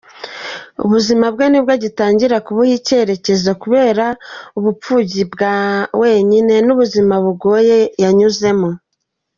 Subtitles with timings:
[0.83, 4.05] Ubuzima bwe nibwo agitangira kubuha icyerekezo kubera
[4.57, 5.55] ubupfubyi bwa
[6.01, 8.69] wenyine n’ubuzima bugoye yanyuzemo.